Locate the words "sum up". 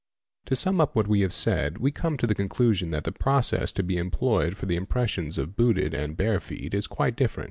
0.55-0.95